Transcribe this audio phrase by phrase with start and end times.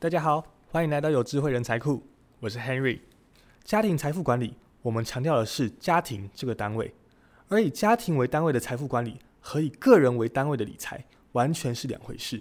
[0.00, 2.00] 大家好，欢迎来到有智慧人财库，
[2.38, 3.00] 我是 Henry。
[3.64, 6.94] 家庭财富管理，我们强调的是家庭这个单位，
[7.48, 12.40] 而以家庭为单位的财富管理和以个人为单位的理财完全是两回事。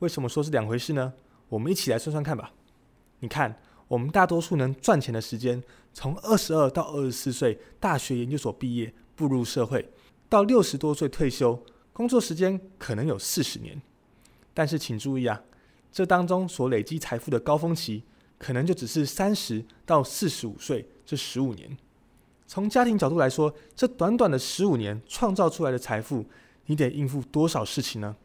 [0.00, 1.12] 为什么说是两回事呢？
[1.48, 2.52] 我们一起来算算看吧。
[3.20, 3.56] 你看，
[3.86, 5.62] 我们大多数能赚钱的时间，
[5.94, 9.88] 从二十二到二十四岁大学研究所毕业，步入社会，
[10.28, 13.80] 到六十多岁退休，工作时间可能有四十年。
[14.52, 15.40] 但是请注意啊，
[15.92, 18.02] 这当中所累积财富的高峰期，
[18.38, 21.76] 可能就只是三十到四十五岁这十五年。
[22.46, 26.24] 从家庭角度来说，这短短的十五年创造出来的财富，
[26.66, 28.16] 你得应付多少事情呢？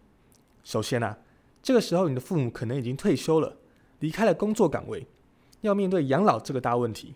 [0.64, 1.18] 首先啊，
[1.62, 3.58] 这个时候你的父母可能已经退休了，
[4.00, 5.06] 离开了工作岗位，
[5.62, 7.16] 要面对养老这个大问题。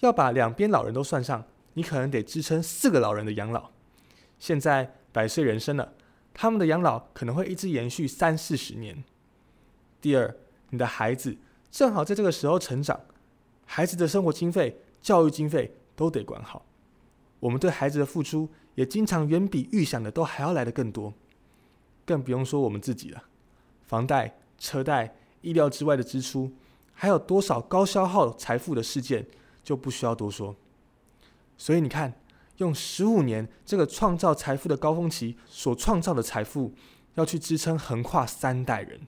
[0.00, 3.70] 要把两边老人都算上，你可能得支撑四个老人的养老。
[4.38, 5.92] 现在百岁人生了。
[6.32, 9.04] 他们的养老可能会一直延续三四十年。
[10.00, 10.34] 第二，
[10.70, 11.36] 你的孩子
[11.70, 13.00] 正好在这个时候成长，
[13.66, 16.64] 孩子的生活经费、教育经费都得管好。
[17.38, 21.12] 我们对孩子的付出也经常远比预想的都还要来得更多，
[22.04, 23.22] 更不用说我们自己了。
[23.84, 26.52] 房贷、车贷、意料之外的支出，
[26.92, 29.26] 还有多少高消耗财富的事件，
[29.62, 30.56] 就不需要多说。
[31.56, 32.14] 所以你看。
[32.60, 36.74] 用十五年这个创造财富的高峰期所创造的财富，
[37.14, 39.00] 要去支撑横跨三代人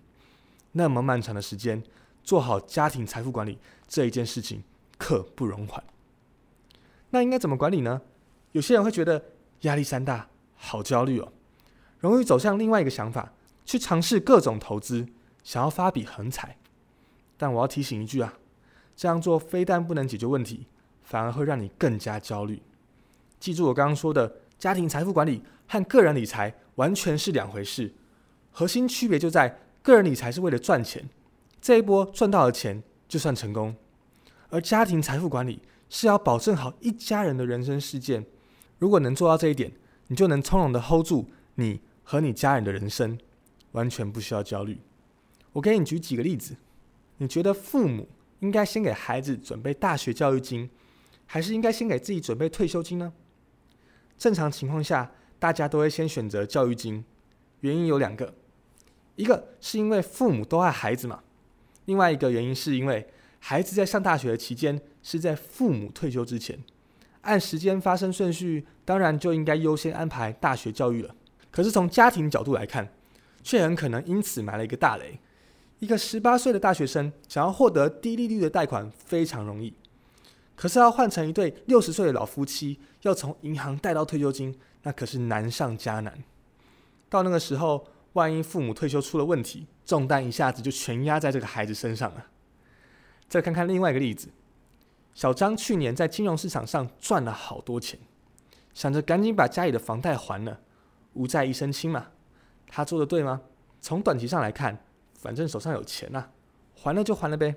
[0.73, 1.83] 那么漫长的时间，
[2.23, 4.63] 做好家庭财富管理这一件事情，
[4.99, 5.83] 刻不容缓。
[7.11, 8.03] 那应该怎么管理呢？
[8.53, 9.23] 有些人会觉得
[9.63, 11.33] 压力山大，好焦虑哦，
[12.01, 13.33] 容易走向另外一个想法，
[13.65, 15.07] 去尝试各种投资，
[15.43, 16.57] 想要发笔横财。
[17.37, 18.35] 但我要提醒一句啊，
[18.97, 20.67] 这样做非但不能解决问题，
[21.03, 22.63] 反而会让你更加焦虑。
[23.41, 27.93] 记住我刚刚说的，家庭财富管理和个人理财完全是两回事。
[28.51, 31.09] 核心区别就在个人理财是为了赚钱，
[31.61, 33.75] 这一波赚到了钱就算成功；
[34.49, 38.25] 而家庭财富管理是要保证好一家人的人生事件。
[38.79, 39.73] 如果能做到这一点，
[40.07, 43.19] 你就能从容的 hold 住你和你家人的人生，
[43.73, 44.81] 完全不需要焦虑。
[45.53, 46.57] 我给你举几个例子，
[47.19, 48.09] 你觉得父母
[48.41, 50.71] 应该先给孩子准备大学教育金，
[51.27, 53.13] 还是应该先给自己准备退休金呢？
[54.17, 57.05] 正常情况下，大家都会先选择教育金，
[57.61, 58.35] 原因有两个，
[59.17, 61.23] 一个是因为父母都爱孩子嘛，
[61.85, 63.07] 另外一个原因是因为
[63.39, 66.59] 孩子在上大学的期间是在父母退休之前，
[67.23, 71.15] 按时间发生顺序，当然就应该优先安排大学教育了。
[71.51, 72.93] 可是从家庭角度来看，
[73.43, 75.19] 却很可能因此埋了一个大雷。
[75.81, 79.75] 一个十八岁的大学生想要获得低利率的贷款非常容易。
[80.55, 86.23] 可是要换成一对六十岁的老夫妻，要从银行贷到退休金，那可是难上加难。
[87.09, 87.85] 到那个时候，
[88.15, 92.27] 万一父母退休出了问题，重担一下子就全压在这个孩子身上了。
[93.29, 94.29] 再看看另外一个例子，
[95.15, 97.99] 小张去年在金融市场上赚了好多钱，
[98.75, 100.61] 想着赶紧把家里的房贷还了，
[101.15, 102.09] 无债一身轻嘛。
[102.67, 103.43] 他做的对吗？
[103.81, 104.85] 从短期上来看，
[105.19, 106.31] 反正手上有钱呐，
[106.75, 107.57] 还了就还了呗。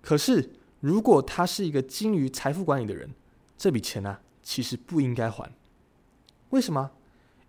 [0.00, 0.54] 可是。
[0.80, 3.12] 如果他是一个精于财富管理的人，
[3.56, 5.52] 这笔钱呢，其实不应该还。
[6.50, 6.92] 为什么？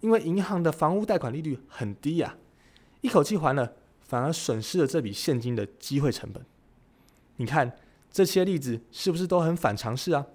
[0.01, 2.37] 因为银行的房屋贷款利率很低呀，
[3.01, 6.45] 一口气还了，反而损失了这笔现金的机会成本。
[7.37, 7.77] 你看
[8.11, 10.25] 这些例子是不是都很反常识啊？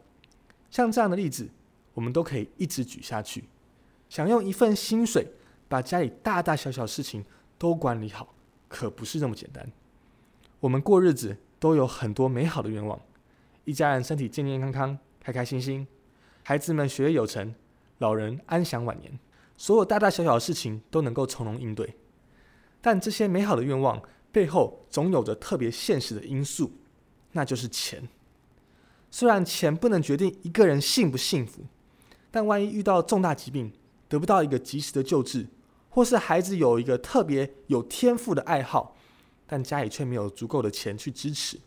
[0.71, 1.49] 像这样的例子，
[1.95, 3.45] 我们都可以一直举下去。
[4.09, 5.33] 想用一份薪水
[5.69, 7.25] 把家里大大小小事情
[7.59, 8.35] 都管理好，
[8.69, 9.71] 可不是那么简单。
[10.61, 11.37] 我们过日子。
[11.61, 13.01] 都有很多美好的愿望，
[13.65, 15.87] 一家人身体健健康康、开开心心，
[16.43, 17.55] 孩子们学业有成，
[18.01, 19.19] 老人安享晚年，
[19.57, 21.97] 所有大大小小的事情都能够从容应对。
[22.81, 26.73] 但这些美好的愿望背后，总有着特别现实的因素，
[27.33, 28.09] 那就是钱。
[29.11, 31.63] 虽然钱不能决定一个人幸不幸福，
[32.31, 33.73] 但万一遇到重大疾病
[34.09, 35.47] 得不到一个及时的救治，
[35.89, 38.97] 或是孩子有一个特别有天赋的爱好，
[39.47, 41.61] 但家里却没有足够的钱去支持，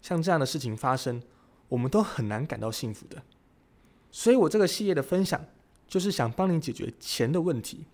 [0.00, 1.20] 像这样的事情发生，
[1.68, 3.20] 我们都很难感到幸福的。
[4.12, 5.44] 所以我这个系列的分享，
[5.88, 7.86] 就是想帮你解决钱的问题，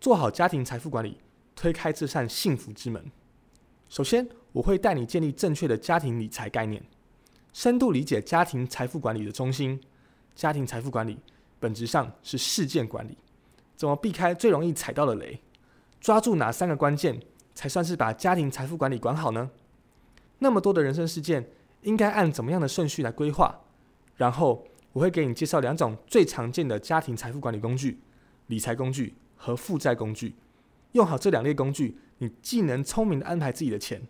[0.00, 1.18] 做好家庭财富管理，
[1.54, 3.10] 推开这扇幸福之门。
[3.88, 6.82] 首先，我会带你建立正确的家庭理财概念，
[7.52, 9.80] 深度理解家庭财富管理的中心。
[10.34, 11.18] 家庭财富管理
[11.58, 13.18] 本质上是事件管理，
[13.76, 15.42] 怎么避开最容易踩到的雷，
[16.00, 17.20] 抓住哪三个关键？
[17.52, 19.50] 才算是把家庭财富管理管好呢？
[20.38, 21.50] 那么多的人生事件，
[21.82, 23.60] 应该按怎么样的顺序来规划？
[24.16, 27.98] 然后我会给你介绍两种最常见的家庭财富管理工具：
[28.48, 30.34] 理财工具和负债工具。
[30.92, 34.02] 用好这两类工具，你既能聪明的安排自己的钱，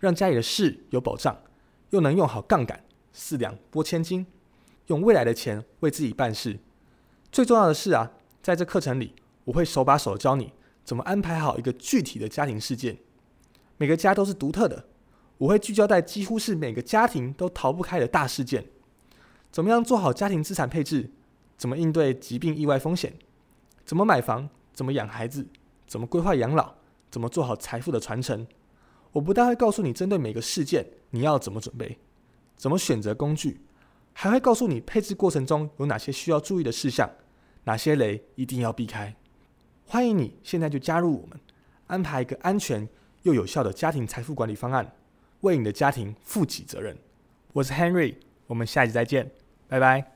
[0.00, 1.38] 让家里的事有保障，
[1.90, 4.26] 又能用好杠杆，四两拨千斤，
[4.88, 6.58] 用未来的钱为自己办事。
[7.30, 8.10] 最重要的是啊，
[8.42, 9.14] 在这课程里，
[9.44, 10.52] 我会手把手教你
[10.82, 12.98] 怎么安排好一个具体的家庭事件。
[13.76, 14.86] 每个家都是独特的，
[15.38, 18.66] 我会聚焦在几乎是每个家庭都逃不开的大事件。
[19.54, 21.08] 怎么样做好家庭资产配置？
[21.56, 23.14] 怎么应对疾病意外风险？
[23.84, 24.50] 怎么买房？
[24.72, 25.46] 怎么养孩子？
[25.86, 26.74] 怎么规划养老？
[27.08, 28.44] 怎么做好财富的传承？
[29.12, 31.96] 我不但会告诉你针对每个事件你要怎么准备，
[32.56, 33.60] 怎么选择工具，
[34.12, 37.08] 还会告诉你配置过程中有哪些需要注意的事项，
[37.62, 39.14] 哪些雷一定要避开。
[39.86, 41.38] 欢迎你现在就加入我们，
[41.86, 42.88] 安排一个安全
[43.22, 44.96] 又有效的家庭财富管理方案，
[45.42, 46.98] 为你的家庭负起责任。
[47.52, 48.16] 我是 Henry，
[48.48, 49.30] 我们下集再见，
[49.68, 50.13] 拜拜。